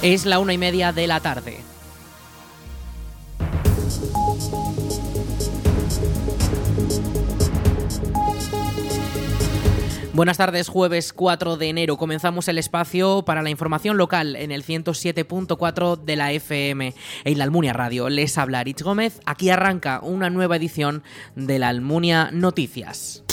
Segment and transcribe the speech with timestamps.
[0.00, 1.58] Es la una y media de la tarde.
[10.12, 11.96] Buenas tardes, jueves 4 de enero.
[11.96, 17.44] Comenzamos el espacio para la información local en el 107.4 de la FM en la
[17.44, 18.08] Almunia Radio.
[18.08, 19.20] Les habla Rich Gómez.
[19.26, 21.02] Aquí arranca una nueva edición
[21.34, 23.24] de la Almunia Noticias.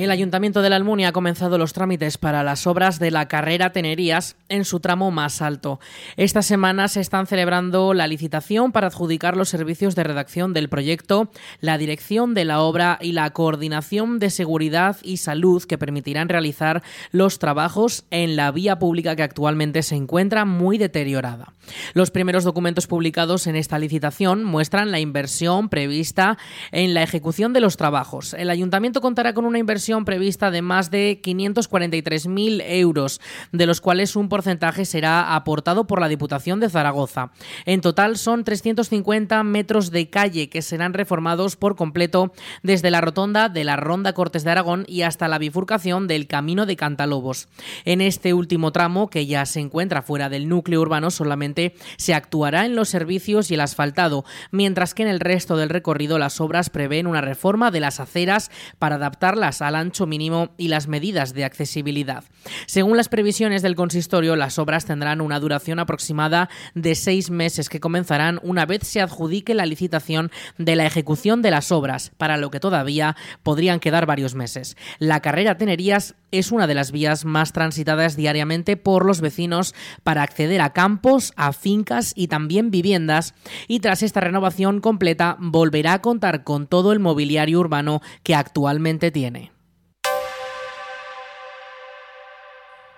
[0.00, 3.72] El Ayuntamiento de la Almunia ha comenzado los trámites para las obras de la carrera
[3.72, 5.78] Tenerías en su tramo más alto.
[6.16, 11.30] Esta semana se están celebrando la licitación para adjudicar los servicios de redacción del proyecto,
[11.60, 16.82] la dirección de la obra y la coordinación de seguridad y salud que permitirán realizar
[17.10, 21.52] los trabajos en la vía pública que actualmente se encuentra muy deteriorada.
[21.94, 26.38] Los primeros documentos publicados en esta licitación muestran la inversión prevista
[26.72, 28.34] en la ejecución de los trabajos.
[28.34, 33.20] El Ayuntamiento contará con una inversión prevista de más de 543.000 euros,
[33.52, 37.32] de los cuales un porcentaje será aportado por la Diputación de Zaragoza.
[37.66, 42.32] En total son 350 metros de calle que serán reformados por completo
[42.62, 46.66] desde la rotonda de la Ronda Cortes de Aragón y hasta la bifurcación del Camino
[46.66, 47.48] de Cantalobos.
[47.84, 51.59] En este último tramo, que ya se encuentra fuera del núcleo urbano, solamente
[51.96, 56.18] se actuará en los servicios y el asfaltado, mientras que en el resto del recorrido
[56.18, 60.68] las obras prevén una reforma de las aceras para adaptarlas a la ancho mínimo y
[60.68, 62.24] las medidas de accesibilidad.
[62.66, 67.80] Según las previsiones del consistorio, las obras tendrán una duración aproximada de seis meses que
[67.80, 72.50] comenzarán una vez se adjudique la licitación de la ejecución de las obras, para lo
[72.50, 74.76] que todavía podrían quedar varios meses.
[74.98, 80.22] La carrera Tenerías es una de las vías más transitadas diariamente por los vecinos para
[80.22, 83.34] acceder a campos, a fincas y también viviendas
[83.68, 89.10] y tras esta renovación completa volverá a contar con todo el mobiliario urbano que actualmente
[89.10, 89.52] tiene.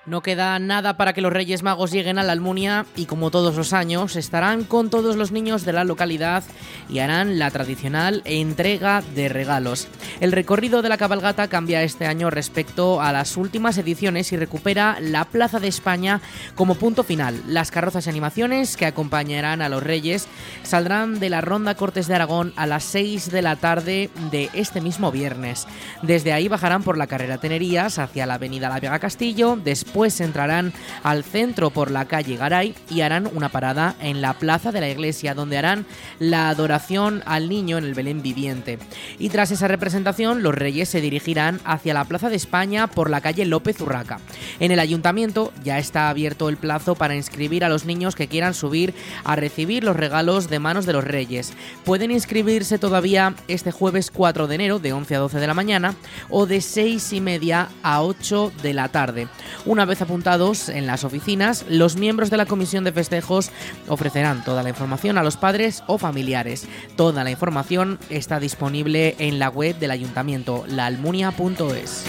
[0.04, 3.54] No queda nada para que los Reyes Magos lleguen a la Almunia y como todos
[3.54, 6.42] los años estarán con todos los niños de la localidad
[6.88, 9.86] y harán la tradicional entrega de regalos.
[10.18, 14.98] El recorrido de la cabalgata cambia este año respecto a las últimas ediciones y recupera
[15.00, 16.20] la Plaza de España
[16.56, 17.40] como punto final.
[17.46, 20.26] Las carrozas y animaciones que acompañarán a los Reyes
[20.62, 24.80] saldrán de la Ronda Cortes de Aragón a las 6 de la tarde de este
[24.80, 25.66] mismo viernes.
[26.02, 30.72] Desde ahí bajarán por la carrera Tenerías hacia la avenida La Vega Castillo, después entrarán
[31.02, 34.88] al centro por la calle Garay y harán una parada en la plaza de la
[34.88, 35.86] iglesia, donde harán
[36.18, 38.78] la adoración al niño en el Belén viviente.
[39.18, 43.20] Y tras esa representación, los reyes se dirigirán hacia la Plaza de España por la
[43.20, 44.20] calle López Urraca.
[44.60, 48.54] En el ayuntamiento ya está abierto el plazo para inscribir a los niños que quieran
[48.54, 51.52] subir a recibir los regalos de manos de los reyes.
[51.84, 55.96] Pueden inscribirse todavía este jueves 4 de enero de 11 a 12 de la mañana
[56.30, 59.26] o de 6 y media a 8 de la tarde.
[59.66, 63.50] Una vez apuntados en las oficinas, los miembros de la comisión de festejos
[63.88, 66.68] ofrecerán toda la información a los padres o familiares.
[66.94, 72.04] Toda la información está disponible en la web del ayuntamiento, laalmunia.es.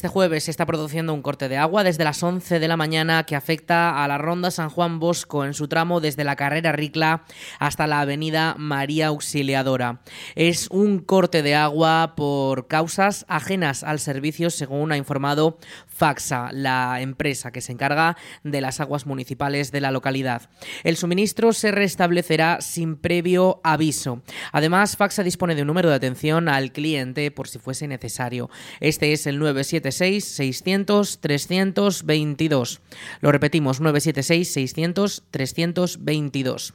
[0.00, 3.24] Este jueves se está produciendo un corte de agua desde las 11 de la mañana
[3.24, 7.24] que afecta a la ronda San Juan Bosco en su tramo desde la carrera Ricla
[7.58, 10.00] hasta la avenida María Auxiliadora.
[10.36, 17.02] Es un corte de agua por causas ajenas al servicio, según ha informado Faxa, la
[17.02, 20.48] empresa que se encarga de las aguas municipales de la localidad.
[20.82, 24.22] El suministro se restablecerá sin previo aviso.
[24.50, 28.48] Además, Faxa dispone de un número de atención al cliente por si fuese necesario.
[28.80, 32.80] Este es el 976 600 322.
[33.20, 36.74] Lo repetimos, 976 600 322.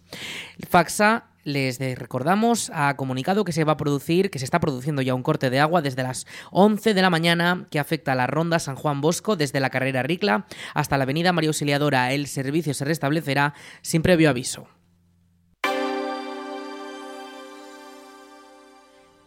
[0.69, 5.13] Faxa les recordamos, ha comunicado que se va a producir, que se está produciendo ya
[5.13, 8.57] un corte de agua desde las 11 de la mañana que afecta a la ronda
[8.57, 12.11] San Juan Bosco desde la carrera Ricla hasta la avenida María Auxiliadora.
[12.13, 13.53] El servicio se restablecerá
[13.83, 14.67] sin previo aviso.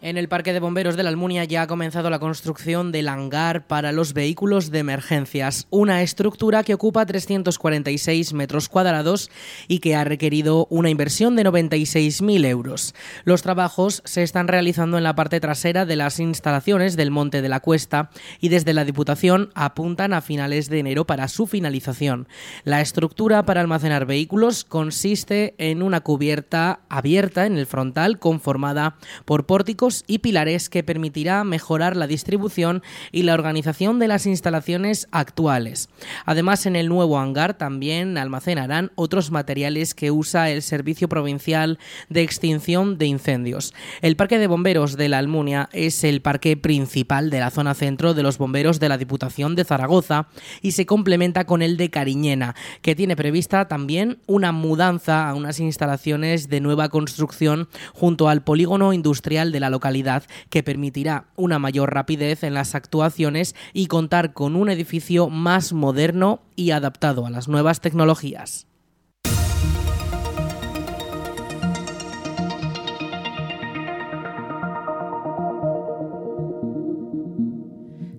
[0.01, 3.67] En el Parque de Bomberos de la Almunia ya ha comenzado la construcción del hangar
[3.67, 9.29] para los vehículos de emergencias, una estructura que ocupa 346 metros cuadrados
[9.67, 12.95] y que ha requerido una inversión de 96.000 euros.
[13.25, 17.49] Los trabajos se están realizando en la parte trasera de las instalaciones del Monte de
[17.49, 18.11] la Cuesta
[18.41, 22.29] y desde la Diputación apuntan a finales de enero para su finalización.
[22.63, 29.45] La estructura para almacenar vehículos consiste en una cubierta abierta en el frontal conformada por
[29.47, 32.83] pórticos y pilares que permitirá mejorar la distribución
[33.13, 35.89] y la organización de las instalaciones actuales.
[36.25, 42.23] Además, en el nuevo hangar también almacenarán otros materiales que usa el Servicio Provincial de
[42.23, 43.75] Extinción de Incendios.
[44.03, 48.15] El Parque de Bomberos de la Almunia es el parque principal de la zona centro
[48.15, 50.29] de los bomberos de la Diputación de Zaragoza
[50.63, 55.61] y se complementa con el de Cariñena, que tiene prevista también una mudanza a unas
[55.61, 61.61] instalaciones de nueva construcción junto al polígono industrial de la localidad localidad que permitirá una
[61.61, 67.31] mayor rapidez en las actuaciones y contar con un edificio más moderno y adaptado a
[67.31, 68.67] las nuevas tecnologías.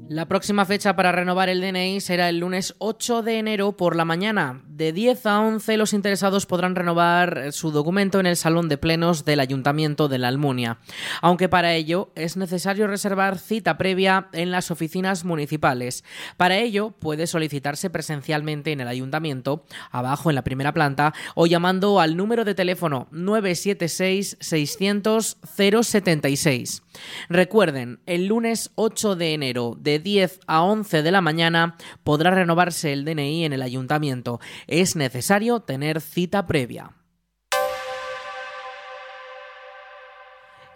[0.07, 4.05] La próxima fecha para renovar el DNI será el lunes 8 de enero por la
[4.05, 4.68] mañana.
[4.79, 9.25] De 10 a 11 los interesados podrán renovar su documento en el Salón de Plenos
[9.25, 10.77] del Ayuntamiento de la Almunia,
[11.21, 16.05] aunque para ello es necesario reservar cita previa en las oficinas municipales.
[16.37, 21.99] Para ello puede solicitarse presencialmente en el Ayuntamiento, abajo en la primera planta, o llamando
[21.99, 26.83] al número de teléfono 976 600 076.
[27.27, 32.93] Recuerden, el lunes 8 de enero de 10 a 11 de la mañana podrá renovarse
[32.93, 34.39] el DNI en el ayuntamiento.
[34.71, 36.91] Es necesario tener cita previa.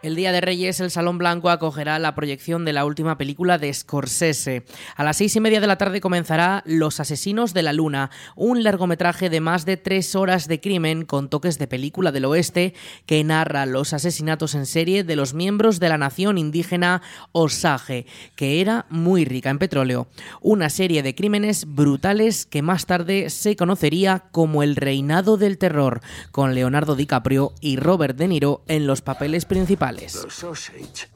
[0.04, 3.74] El Día de Reyes, el Salón Blanco acogerá la proyección de la última película de
[3.74, 4.66] Scorsese.
[4.98, 8.64] A las seis y media de la tarde comenzará Los Asesinos de la Luna, un
[8.64, 12.74] largometraje de más de tres horas de crimen con toques de película del oeste
[13.06, 17.02] que narra los asesinatos en serie de los miembros de la nación indígena
[17.32, 18.06] Osage,
[18.36, 20.10] que era muy rica en petróleo.
[20.42, 26.02] Una serie de crímenes brutales que más tarde se conocería como el Reinado del Terror,
[26.32, 29.93] con Leonardo DiCaprio y Robert De Niro en los papeles principales.
[30.02, 31.08] Los Osage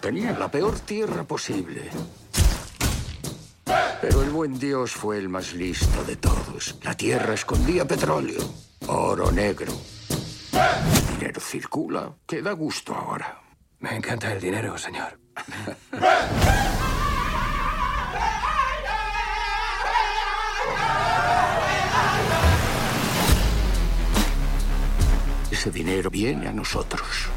[0.00, 1.90] tenían la peor tierra posible.
[4.02, 6.76] Pero el buen Dios fue el más listo de todos.
[6.82, 8.42] La tierra escondía petróleo,
[8.86, 9.72] oro negro.
[10.52, 13.40] El dinero circula, que da gusto ahora.
[13.78, 15.18] Me encanta el dinero, señor.
[25.50, 27.30] Ese dinero viene a nosotros.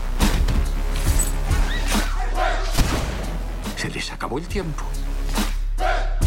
[3.77, 4.83] Se les acabó el tiempo.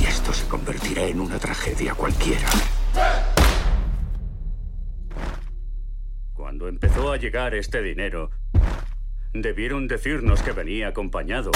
[0.00, 2.48] Y esto se convertirá en una tragedia cualquiera.
[6.32, 8.30] Cuando empezó a llegar este dinero,
[9.32, 11.50] debieron decirnos que venía acompañado.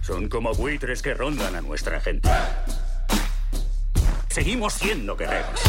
[0.00, 2.28] Son como buitres que rondan a nuestra gente.
[4.28, 5.60] Seguimos siendo guerreros.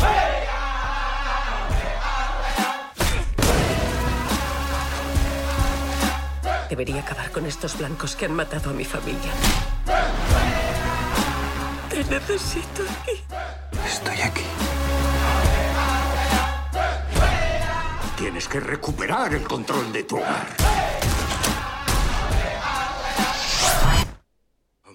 [6.73, 9.31] Debería acabar con estos blancos que han matado a mi familia.
[11.87, 13.21] Te necesito aquí.
[13.85, 14.41] Estoy aquí.
[18.17, 20.47] Tienes que recuperar el control de tu hogar.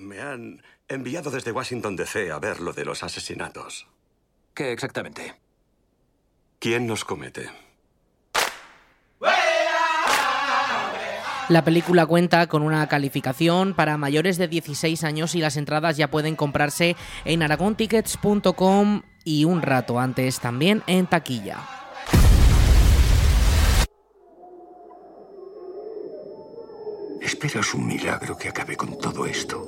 [0.01, 3.87] Me han enviado desde Washington DC a ver lo de los asesinatos.
[4.53, 5.37] ¿Qué exactamente?
[6.59, 7.68] ¿Quién los comete?
[11.49, 16.11] La película cuenta con una calificación para mayores de 16 años y las entradas ya
[16.11, 21.57] pueden comprarse en aragontickets.com y un rato antes también en taquilla.
[27.23, 29.67] Esperas un milagro que acabe con todo esto.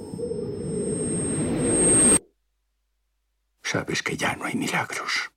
[3.63, 5.31] Sabes que ya no hay milagros.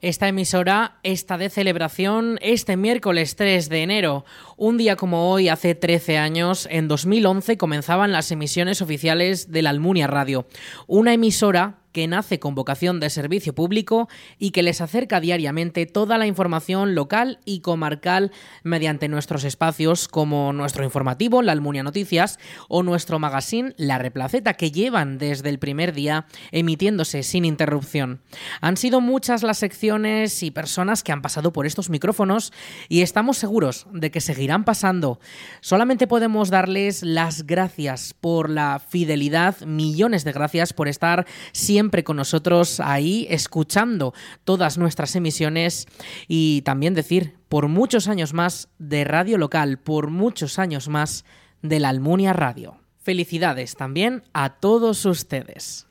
[0.00, 4.24] Esta emisora está de celebración este miércoles 3 de enero.
[4.56, 9.70] Un día como hoy, hace 13 años, en 2011, comenzaban las emisiones oficiales de la
[9.70, 10.46] Almunia Radio.
[10.86, 16.18] Una emisora que nace con vocación de servicio público y que les acerca diariamente toda
[16.18, 22.82] la información local y comarcal mediante nuestros espacios como nuestro informativo, la Almunia Noticias, o
[22.82, 28.20] nuestro magazine, La Replaceta, que llevan desde el primer día emitiéndose sin interrupción.
[28.60, 32.52] Han sido muchas las secciones y personas que han pasado por estos micrófonos
[32.88, 35.20] y estamos seguros de que seguirán pasando.
[35.60, 42.16] Solamente podemos darles las gracias por la fidelidad, millones de gracias por estar siempre con
[42.16, 45.86] nosotros ahí escuchando todas nuestras emisiones
[46.26, 51.24] y también decir por muchos años más de radio local, por muchos años más
[51.62, 52.78] de la Almunia Radio.
[52.98, 55.87] Felicidades también a todos ustedes.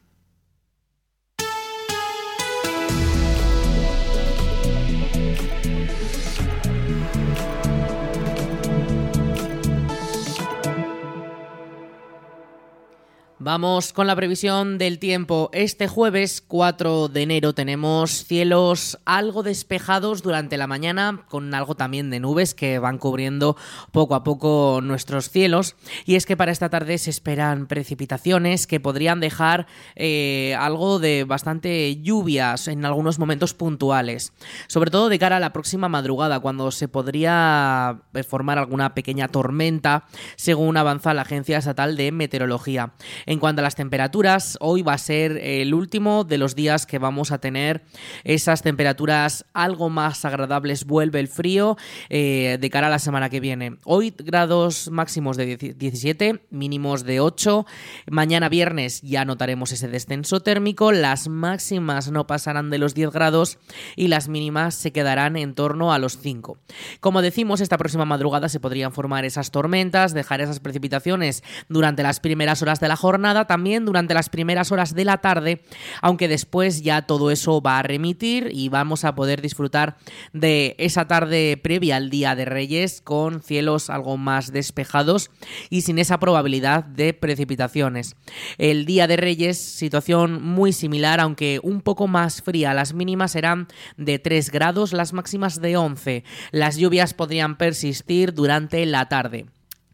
[13.48, 15.50] Vamos con la previsión del tiempo.
[15.54, 22.10] Este jueves 4 de enero tenemos cielos algo despejados durante la mañana, con algo también
[22.10, 23.56] de nubes que van cubriendo
[23.94, 25.78] poco a poco nuestros cielos.
[26.06, 31.24] Y es que para esta tarde se esperan precipitaciones que podrían dejar eh, algo de
[31.24, 34.34] bastante lluvias en algunos momentos puntuales.
[34.68, 39.30] Sobre todo de cara a la próxima madrugada, cuando se podría eh, formar alguna pequeña
[39.30, 40.04] tormenta,
[40.36, 42.92] según avanza la Agencia Estatal de Meteorología.
[43.40, 47.32] Cuanto a las temperaturas, hoy va a ser el último de los días que vamos
[47.32, 47.84] a tener
[48.24, 50.86] esas temperaturas algo más agradables.
[50.86, 51.78] Vuelve el frío
[52.10, 53.78] eh, de cara a la semana que viene.
[53.84, 57.66] Hoy grados máximos de 17, mínimos de 8.
[58.10, 60.92] Mañana viernes ya notaremos ese descenso térmico.
[60.92, 63.58] Las máximas no pasarán de los 10 grados
[63.96, 66.58] y las mínimas se quedarán en torno a los 5.
[67.00, 72.20] Como decimos, esta próxima madrugada se podrían formar esas tormentas, dejar esas precipitaciones durante las
[72.20, 75.62] primeras horas de la jornada también durante las primeras horas de la tarde,
[76.02, 79.98] aunque después ya todo eso va a remitir y vamos a poder disfrutar
[80.34, 85.30] de esa tarde previa al Día de Reyes con cielos algo más despejados
[85.70, 88.16] y sin esa probabilidad de precipitaciones.
[88.58, 92.74] El Día de Reyes, situación muy similar, aunque un poco más fría.
[92.74, 93.68] Las mínimas serán
[93.98, 96.24] de 3 grados, las máximas de 11.
[96.52, 99.46] Las lluvias podrían persistir durante la tarde.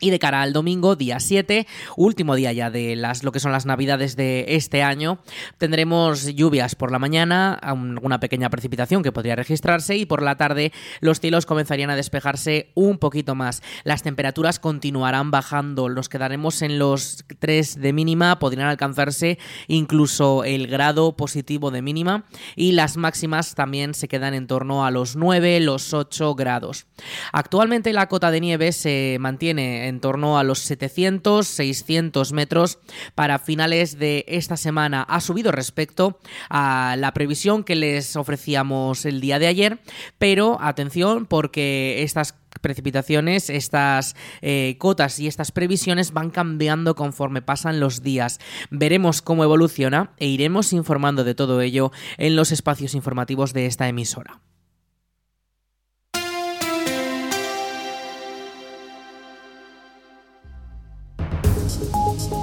[0.04, 3.54] Y de cara al domingo, día 7, último día ya de las, lo que son
[3.54, 5.20] las navidades de este año,
[5.58, 10.74] tendremos lluvias por la mañana, alguna pequeña precipitación que podría registrarse y por la tarde
[11.00, 13.64] los cielos comenzarían a despejarse un poquito más.
[13.86, 20.68] Las temperaturas continuarán bajando, nos quedaremos en los 3 de mínima, podrían alcanzarse incluso el
[20.68, 22.26] grado positivo de mínima
[22.58, 26.88] y las máximas también se quedan en torno a los 9, los 8 grados.
[27.32, 32.80] Actualmente la cota de nieve se mantiene en en torno a los 700, 600 metros
[33.14, 35.04] para finales de esta semana.
[35.04, 36.20] Ha subido respecto
[36.50, 39.80] a la previsión que les ofrecíamos el día de ayer,
[40.18, 47.80] pero atención porque estas precipitaciones, estas eh, cotas y estas previsiones van cambiando conforme pasan
[47.80, 48.40] los días.
[48.72, 53.88] Veremos cómo evoluciona e iremos informando de todo ello en los espacios informativos de esta
[53.88, 54.42] emisora.
[61.76, 62.43] Thank you.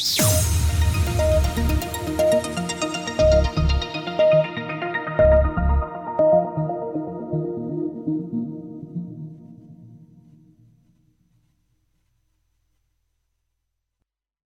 [0.00, 0.47] you